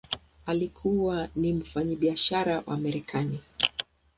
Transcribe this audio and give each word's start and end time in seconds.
Alikuwa 0.45 1.27
ni 1.35 1.53
mfanyabiashara 1.53 2.63
wa 2.65 2.77
Marekani. 2.77 3.39